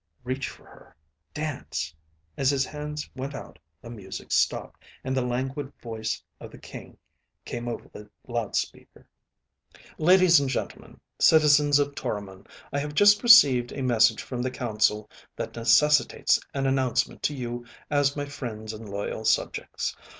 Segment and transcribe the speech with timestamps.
[0.23, 0.95] Reach for her.
[1.31, 1.93] Dance.
[2.35, 6.97] As his hands went out, the music stopped, and the languid voice of the King
[7.45, 9.07] came over the loudspeaker.
[9.99, 15.07] "Ladies and gentlemen, citizens of Toromon, I have just received a message from the council
[15.35, 19.95] that necessitates an announcement to you as my friends and loyal subjects.